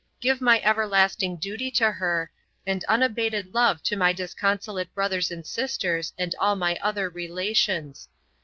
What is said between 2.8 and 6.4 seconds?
unabated love to my disconsolate brothers and sisters, and